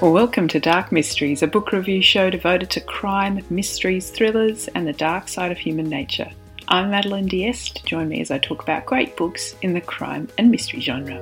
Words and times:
Welcome 0.00 0.46
to 0.48 0.60
Dark 0.60 0.92
Mysteries, 0.92 1.42
a 1.42 1.48
book 1.48 1.72
review 1.72 2.00
show 2.02 2.30
devoted 2.30 2.70
to 2.70 2.80
crime, 2.80 3.44
mysteries, 3.50 4.10
thrillers, 4.10 4.68
and 4.68 4.86
the 4.86 4.92
dark 4.92 5.26
side 5.26 5.50
of 5.50 5.58
human 5.58 5.88
nature. 5.88 6.30
I'm 6.68 6.92
Madeleine 6.92 7.26
d'Este. 7.26 7.84
Join 7.84 8.08
me 8.08 8.20
as 8.20 8.30
I 8.30 8.38
talk 8.38 8.62
about 8.62 8.86
great 8.86 9.16
books 9.16 9.56
in 9.60 9.74
the 9.74 9.80
crime 9.80 10.28
and 10.38 10.52
mystery 10.52 10.80
genre. 10.80 11.18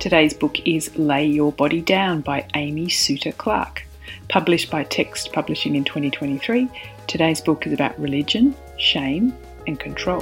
Today's 0.00 0.34
book 0.34 0.58
is 0.66 0.98
Lay 0.98 1.26
Your 1.26 1.52
Body 1.52 1.80
Down 1.80 2.22
by 2.22 2.44
Amy 2.56 2.88
Suiter 2.88 3.36
Clarke. 3.36 3.84
Published 4.28 4.68
by 4.68 4.82
Text 4.82 5.32
Publishing 5.32 5.76
in 5.76 5.84
2023, 5.84 6.68
today's 7.06 7.40
book 7.40 7.68
is 7.68 7.72
about 7.72 7.96
religion, 8.00 8.52
shame, 8.78 9.32
and 9.68 9.78
control. 9.78 10.20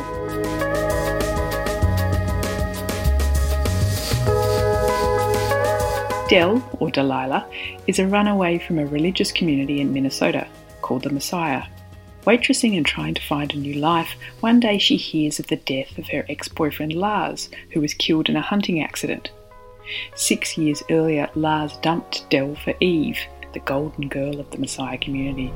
Del, 6.30 6.62
or 6.78 6.92
Delilah, 6.92 7.44
is 7.88 7.98
a 7.98 8.06
runaway 8.06 8.58
from 8.58 8.78
a 8.78 8.86
religious 8.86 9.32
community 9.32 9.80
in 9.80 9.92
Minnesota 9.92 10.46
called 10.80 11.02
the 11.02 11.10
Messiah. 11.10 11.64
Waitressing 12.24 12.76
and 12.76 12.86
trying 12.86 13.14
to 13.14 13.22
find 13.22 13.52
a 13.52 13.56
new 13.56 13.74
life, 13.74 14.14
one 14.38 14.60
day 14.60 14.78
she 14.78 14.96
hears 14.96 15.40
of 15.40 15.48
the 15.48 15.56
death 15.56 15.98
of 15.98 16.06
her 16.06 16.24
ex 16.28 16.46
boyfriend 16.46 16.92
Lars, 16.92 17.50
who 17.72 17.80
was 17.80 17.94
killed 17.94 18.28
in 18.28 18.36
a 18.36 18.40
hunting 18.40 18.80
accident. 18.80 19.32
Six 20.14 20.56
years 20.56 20.84
earlier, 20.88 21.28
Lars 21.34 21.76
dumped 21.78 22.30
Del 22.30 22.54
for 22.54 22.74
Eve, 22.78 23.18
the 23.52 23.58
golden 23.58 24.06
girl 24.06 24.38
of 24.38 24.48
the 24.52 24.58
Messiah 24.58 24.98
community. 24.98 25.52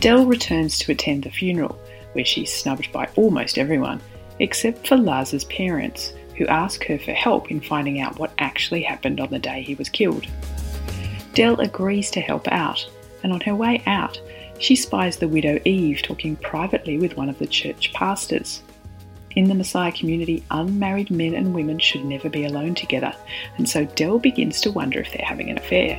Del 0.00 0.26
returns 0.26 0.78
to 0.80 0.92
attend 0.92 1.22
the 1.22 1.30
funeral, 1.30 1.78
where 2.12 2.26
she's 2.26 2.52
snubbed 2.52 2.92
by 2.92 3.08
almost 3.16 3.56
everyone, 3.56 4.02
except 4.40 4.86
for 4.86 4.98
Lars's 4.98 5.44
parents, 5.44 6.12
who 6.36 6.46
ask 6.46 6.84
her 6.84 6.98
for 6.98 7.12
help 7.12 7.50
in 7.50 7.60
finding 7.60 8.00
out 8.00 8.18
what 8.18 8.32
actually 8.38 8.82
happened 8.82 9.20
on 9.20 9.30
the 9.30 9.38
day 9.38 9.62
he 9.62 9.74
was 9.74 9.88
killed. 9.88 10.26
Del 11.34 11.60
agrees 11.60 12.10
to 12.10 12.20
help 12.20 12.46
out, 12.48 12.86
and 13.22 13.32
on 13.32 13.40
her 13.40 13.54
way 13.54 13.82
out, 13.86 14.20
she 14.58 14.76
spies 14.76 15.16
the 15.16 15.28
widow 15.28 15.58
Eve 15.64 16.02
talking 16.02 16.36
privately 16.36 16.98
with 16.98 17.16
one 17.16 17.28
of 17.28 17.38
the 17.38 17.46
church 17.46 17.92
pastors. 17.92 18.62
In 19.34 19.48
the 19.48 19.54
Messiah 19.54 19.92
community, 19.92 20.44
unmarried 20.50 21.10
men 21.10 21.34
and 21.34 21.54
women 21.54 21.78
should 21.78 22.04
never 22.04 22.28
be 22.28 22.44
alone 22.44 22.74
together, 22.74 23.14
and 23.56 23.68
so 23.68 23.84
Del 23.84 24.18
begins 24.18 24.60
to 24.60 24.70
wonder 24.70 25.00
if 25.00 25.10
they're 25.10 25.26
having 25.26 25.50
an 25.50 25.58
affair. 25.58 25.98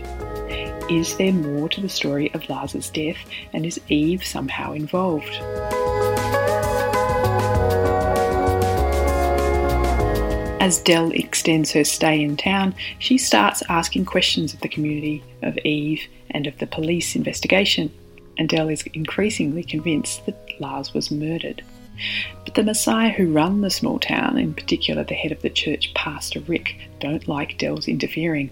Is 0.90 1.18
there 1.18 1.34
more 1.34 1.68
to 1.70 1.82
the 1.82 1.90
story 1.90 2.32
of 2.34 2.48
Lars's 2.48 2.90
death, 2.90 3.18
and 3.54 3.66
is 3.66 3.82
Eve 3.88 4.24
somehow 4.24 4.74
involved? 4.74 5.34
As 10.64 10.80
Del 10.80 11.12
extends 11.12 11.74
her 11.74 11.84
stay 11.84 12.22
in 12.22 12.38
town, 12.38 12.74
she 12.98 13.18
starts 13.18 13.64
asking 13.68 14.06
questions 14.06 14.54
of 14.54 14.62
the 14.62 14.70
community, 14.70 15.22
of 15.42 15.58
Eve, 15.66 16.08
and 16.32 16.48
of 16.48 16.58
the 16.58 16.68
police 16.68 17.18
investigation, 17.18 17.92
and 18.38 18.48
Del 18.48 18.70
is 18.70 18.86
increasingly 18.94 19.66
convinced 19.66 20.26
that 20.26 20.62
Lars 20.62 20.94
was 20.94 21.12
murdered. 21.12 21.62
But 22.46 22.56
the 22.56 22.64
Messiah 22.64 23.10
who 23.10 23.34
run 23.34 23.60
the 23.60 23.70
small 23.70 24.00
town, 24.00 24.38
in 24.38 24.54
particular 24.54 25.04
the 25.04 25.16
head 25.16 25.34
of 25.34 25.42
the 25.42 25.50
church, 25.50 25.94
Pastor 25.96 26.40
Rick, 26.40 26.78
don't 27.02 27.28
like 27.28 27.58
Del's 27.58 27.90
interfering. 27.90 28.50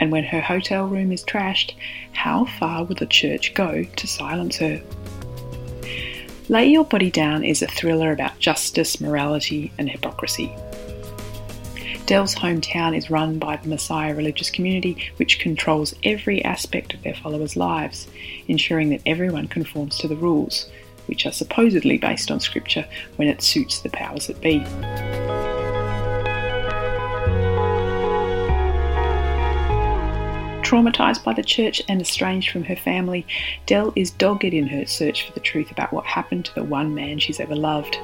And 0.00 0.10
when 0.10 0.24
her 0.24 0.40
hotel 0.40 0.86
room 0.86 1.12
is 1.12 1.22
trashed, 1.22 1.74
how 2.12 2.46
far 2.46 2.84
will 2.84 2.96
the 2.96 3.04
church 3.04 3.52
go 3.52 3.84
to 3.84 4.06
silence 4.06 4.56
her? 4.56 4.80
Lay 6.48 6.68
Your 6.68 6.86
Body 6.86 7.10
Down 7.10 7.44
is 7.44 7.60
a 7.60 7.66
thriller 7.66 8.10
about 8.10 8.38
justice, 8.38 9.02
morality, 9.02 9.70
and 9.76 9.90
hypocrisy. 9.90 10.50
Del's 12.06 12.36
hometown 12.36 12.96
is 12.96 13.10
run 13.10 13.40
by 13.40 13.56
the 13.56 13.68
Messiah 13.68 14.14
religious 14.14 14.48
community, 14.48 15.10
which 15.16 15.40
controls 15.40 15.92
every 16.04 16.42
aspect 16.44 16.94
of 16.94 17.02
their 17.02 17.16
followers' 17.16 17.56
lives, 17.56 18.06
ensuring 18.46 18.90
that 18.90 19.02
everyone 19.04 19.48
conforms 19.48 19.98
to 19.98 20.06
the 20.06 20.14
rules, 20.14 20.70
which 21.06 21.26
are 21.26 21.32
supposedly 21.32 21.98
based 21.98 22.30
on 22.30 22.38
scripture 22.38 22.86
when 23.16 23.26
it 23.26 23.42
suits 23.42 23.80
the 23.80 23.90
powers 23.90 24.28
that 24.28 24.40
be. 24.40 24.60
Traumatised 30.62 31.24
by 31.24 31.32
the 31.32 31.42
church 31.42 31.82
and 31.88 32.00
estranged 32.00 32.50
from 32.50 32.62
her 32.64 32.76
family, 32.76 33.26
Del 33.66 33.92
is 33.96 34.12
dogged 34.12 34.44
in 34.44 34.68
her 34.68 34.86
search 34.86 35.26
for 35.26 35.32
the 35.32 35.40
truth 35.40 35.72
about 35.72 35.92
what 35.92 36.06
happened 36.06 36.44
to 36.44 36.54
the 36.54 36.62
one 36.62 36.94
man 36.94 37.18
she's 37.18 37.40
ever 37.40 37.56
loved. 37.56 37.98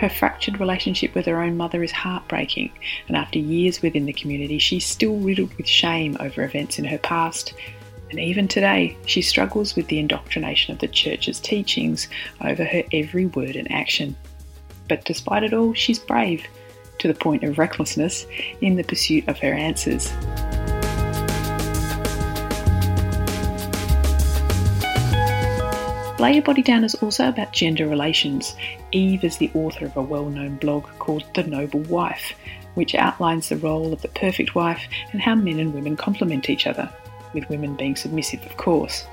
Her 0.00 0.08
fractured 0.08 0.60
relationship 0.60 1.14
with 1.14 1.26
her 1.26 1.42
own 1.42 1.56
mother 1.56 1.82
is 1.82 1.90
heartbreaking, 1.90 2.70
and 3.08 3.16
after 3.16 3.38
years 3.38 3.82
within 3.82 4.06
the 4.06 4.12
community, 4.12 4.58
she's 4.58 4.86
still 4.86 5.16
riddled 5.16 5.54
with 5.54 5.66
shame 5.66 6.16
over 6.20 6.42
events 6.42 6.78
in 6.78 6.84
her 6.84 6.98
past. 6.98 7.54
And 8.10 8.18
even 8.18 8.48
today, 8.48 8.96
she 9.06 9.20
struggles 9.20 9.76
with 9.76 9.88
the 9.88 9.98
indoctrination 9.98 10.72
of 10.72 10.78
the 10.78 10.88
church's 10.88 11.40
teachings 11.40 12.08
over 12.40 12.64
her 12.64 12.82
every 12.92 13.26
word 13.26 13.56
and 13.56 13.70
action. 13.70 14.16
But 14.88 15.04
despite 15.04 15.42
it 15.42 15.52
all, 15.52 15.74
she's 15.74 15.98
brave, 15.98 16.46
to 16.98 17.08
the 17.08 17.14
point 17.14 17.44
of 17.44 17.58
recklessness, 17.58 18.26
in 18.60 18.76
the 18.76 18.84
pursuit 18.84 19.28
of 19.28 19.38
her 19.40 19.52
answers. 19.52 20.12
Lay 26.18 26.32
Your 26.32 26.42
Body 26.42 26.62
Down 26.62 26.82
is 26.82 26.96
also 26.96 27.28
about 27.28 27.52
gender 27.52 27.86
relations. 27.86 28.56
Eve 28.90 29.22
is 29.22 29.36
the 29.36 29.52
author 29.54 29.86
of 29.86 29.96
a 29.96 30.02
well 30.02 30.28
known 30.28 30.56
blog 30.56 30.84
called 30.98 31.22
The 31.36 31.44
Noble 31.44 31.78
Wife, 31.82 32.32
which 32.74 32.96
outlines 32.96 33.48
the 33.48 33.56
role 33.56 33.92
of 33.92 34.02
the 34.02 34.08
perfect 34.08 34.56
wife 34.56 34.82
and 35.12 35.20
how 35.20 35.36
men 35.36 35.60
and 35.60 35.72
women 35.72 35.96
complement 35.96 36.50
each 36.50 36.66
other, 36.66 36.90
with 37.34 37.48
women 37.48 37.76
being 37.76 37.94
submissive, 37.94 38.44
of 38.46 38.56
course. 38.56 39.06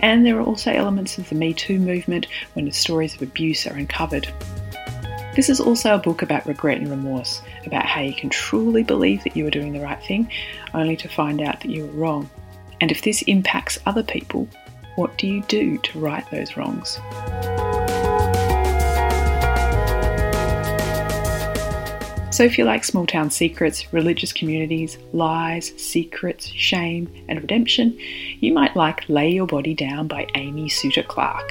And 0.00 0.26
there 0.26 0.38
are 0.40 0.44
also 0.44 0.72
elements 0.72 1.18
of 1.18 1.28
the 1.28 1.36
Me 1.36 1.54
Too 1.54 1.78
movement 1.78 2.26
when 2.54 2.64
the 2.64 2.72
stories 2.72 3.14
of 3.14 3.22
abuse 3.22 3.64
are 3.68 3.76
uncovered. 3.76 4.26
This 5.36 5.50
is 5.50 5.60
also 5.60 5.94
a 5.94 5.98
book 5.98 6.20
about 6.20 6.46
regret 6.46 6.78
and 6.78 6.90
remorse, 6.90 7.42
about 7.64 7.86
how 7.86 8.00
you 8.00 8.12
can 8.12 8.28
truly 8.28 8.82
believe 8.82 9.22
that 9.22 9.36
you 9.36 9.46
are 9.46 9.50
doing 9.50 9.72
the 9.72 9.78
right 9.78 10.02
thing, 10.02 10.28
only 10.74 10.96
to 10.96 11.08
find 11.08 11.40
out 11.40 11.60
that 11.60 11.70
you 11.70 11.86
were 11.86 11.92
wrong. 11.92 12.28
And 12.80 12.90
if 12.90 13.02
this 13.02 13.22
impacts 13.22 13.78
other 13.86 14.02
people, 14.02 14.48
what 15.00 15.16
do 15.16 15.26
you 15.26 15.40
do 15.48 15.78
to 15.78 15.98
right 15.98 16.30
those 16.30 16.58
wrongs? 16.58 17.00
So, 22.30 22.44
if 22.44 22.58
you 22.58 22.64
like 22.64 22.84
small 22.84 23.06
town 23.06 23.30
secrets, 23.30 23.90
religious 23.94 24.30
communities, 24.34 24.98
lies, 25.14 25.72
secrets, 25.78 26.48
shame, 26.48 27.10
and 27.28 27.40
redemption, 27.40 27.98
you 28.40 28.52
might 28.52 28.76
like 28.76 29.08
Lay 29.08 29.30
Your 29.30 29.46
Body 29.46 29.72
Down 29.72 30.06
by 30.06 30.26
Amy 30.34 30.68
Suiter 30.68 31.06
Clarke. 31.06 31.50